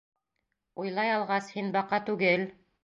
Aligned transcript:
—Уйлай 0.85 1.13
алғас, 1.19 1.53
Һин 1.59 1.71
баҡа 1.79 2.03
түге-ел. 2.11 2.53